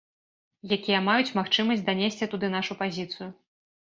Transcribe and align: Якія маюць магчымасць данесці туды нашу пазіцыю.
Якія 0.77 1.01
маюць 1.09 1.35
магчымасць 1.39 1.85
данесці 1.91 2.29
туды 2.33 2.47
нашу 2.59 2.81
пазіцыю. 2.85 3.29